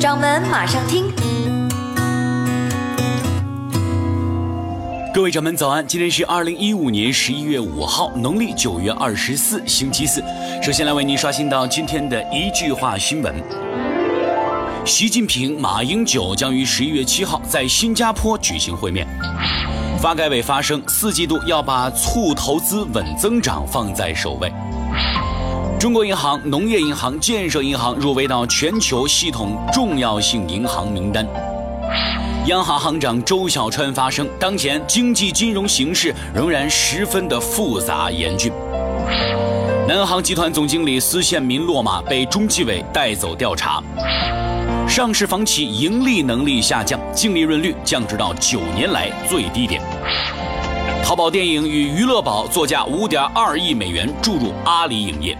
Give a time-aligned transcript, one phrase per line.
[0.00, 1.12] 掌门马上听。
[5.12, 10.24] 各位掌门早安，今天是二零一五年十一月五号，农历九月二十四，星期四。
[10.62, 13.34] 首先来为您刷新到今天的一句话新闻：
[14.86, 19.06] 习近平、马英九将于十一月七号在新加坡举行会面。
[20.00, 24.50] 发改委发声，四季度要把促投资、稳增长放在首位。
[25.80, 31.26] 中国银行、农业银行、建设银行入围到全球系统重要性银行名单。
[32.48, 38.52] 央行行长周小川发声，当前经济金融形势仍然十分的复杂严峻。
[39.88, 43.82] 南航集团总经理司宪民落马，被中纪委带走调查。
[44.86, 49.80] 上市房企盈利能力下降，净利润率降至到九年来最低点。
[51.02, 55.34] 淘宝电影与娱乐宝作价五点二亿美元注入阿里影业。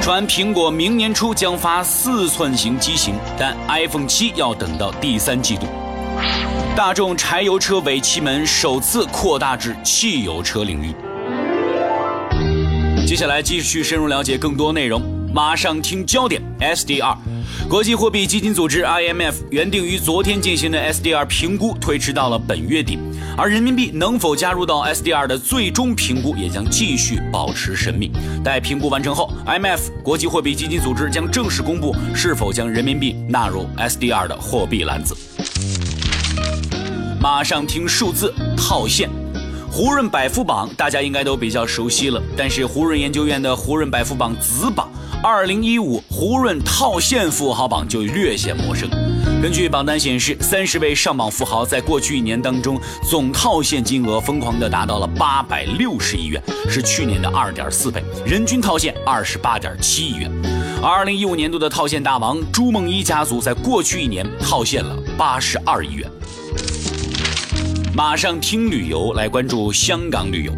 [0.00, 5.66] 传苹果明年初将发四寸型机型，但 iPhone 七要等到第三季度。
[6.74, 10.94] 大众柴油车尾气门首次扩大至汽油车领域。
[13.06, 17.16] 接下来继续深入了解更多内容，马上听焦点 SDR。
[17.68, 22.98] 国际货币基金组织 IMF 原定于昨天进行的 SDR 评估推迟到了本月底，
[23.36, 28.10] 而人民币能否加入到 SDR 的最终评估也将继续保持神秘。
[28.42, 35.16] 待评估完成后，IMF 国际货币基金组织将正式公布是否将人民币纳入 SDR 的货币篮子。
[37.20, 39.10] 马上听数字套现，
[39.70, 44.88] 胡润百富榜大家应该都比较熟悉了，但是胡润研究院的胡润百富榜子榜
[45.20, 48.88] 二零一五胡润套现富豪榜就略显陌生。
[49.42, 60.30] 根据榜单显示，三十位上榜富豪在过去一年当中总套现金额疯狂的达到了八百六十亿元，是去年的二点四倍，人均套现二十八点七亿元。
[60.80, 66.08] 而二零一五年度的套现大王朱梦一家族在过去一年套现了八十二亿元。
[67.92, 70.52] 马上听旅游，来关注香港旅游。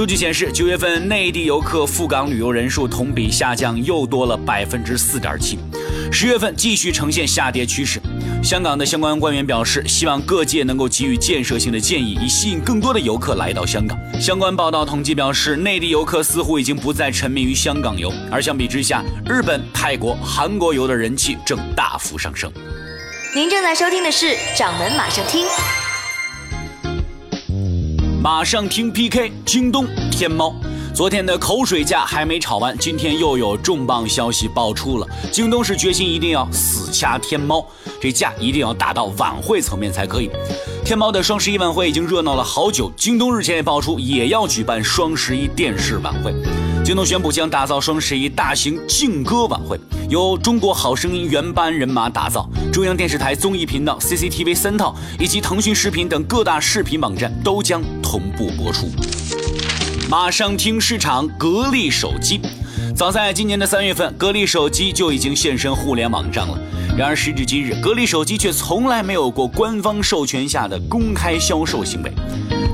[0.00, 5.58] 数据显示，九月份内地游客赴港旅游人数同比下降又多了百分之四点七，
[6.10, 8.00] 十月份继续呈现下跌趋势。
[8.42, 13.98] 香港的相关官员表示，希望各界能够给予建设性的建议，以吸引更多的游客来到香港。
[14.18, 22.50] 相关报道统计表示，内地游客似乎已经不再沉迷于香港游，而相比之下，日本、泰国、韩国游的人气正大幅上升。
[23.34, 25.44] 您正在收听的是《掌门马上听》。
[28.22, 30.54] 马上听 PK，京东、天猫，
[30.94, 35.06] 昨天的口水架还没吵完，今天又有重磅消息爆出了。
[35.32, 37.66] 京东是决心一定要死掐天猫，
[37.98, 40.30] 这架一定要打到晚会层面才可以。
[40.84, 46.34] 天猫的双十一晚会已经热闹了好久，京东日前也爆出也要举办双十一电视晚会。
[46.90, 49.78] 京东宣布将打造双十一大型劲歌晚会，
[50.08, 58.88] 由《中国好声音》原班人马打造，中央电视台综艺频道、CCTV 三套以及腾讯视频等各大视频网站都将同步播出。
[60.10, 62.40] 马上听市场，格力手机，
[62.96, 66.58] 早在今年的三月份，格力手机就已经现身互联网上了。
[66.98, 72.10] 然而时至今日，格力手机却从来没有过官方授权下的公开销售行为。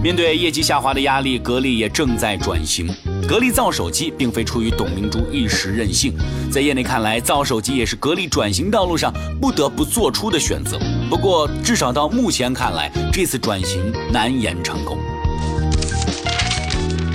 [0.02, 2.88] 面对业绩下滑的压力，格力也正在转型。
[3.28, 6.12] 格力造手机并非出于董明珠一时任性，
[6.50, 10.78] 在业内看来，造手机也是格力转型道路上不得不做出的选择。
[11.10, 14.98] 不过，至少到目前看来，这次转型难言成功。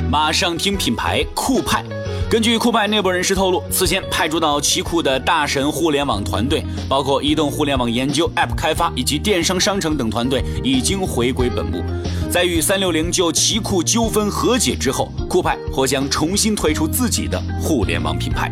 [0.10, 1.86] 马上听品牌酷派。
[2.32, 11.84] 根据酷派内部人士透露，此前派驻到奇酷的大神互联网团队，包括移动互联网研究、App 开发以及电商商城等团队，已经回归本部。
[12.32, 18.50] 在与三六零就奇酷纠纷和解之后，酷派或将重新推出自己的互联网品牌。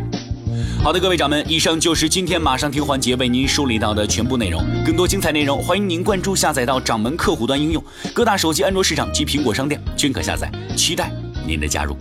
[0.84, 4.62] 好的，各位掌门，以上就是今天马上听环节为您梳理到的全部内容。
[4.84, 10.52] 更多精彩内容，欢迎您关注下载到掌门客户端应用，各大手机安卓市场及苹果商店均可下载。
[10.76, 11.10] 期待
[11.46, 11.96] 您的加入。